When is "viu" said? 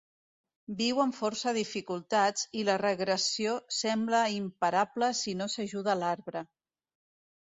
0.77-1.01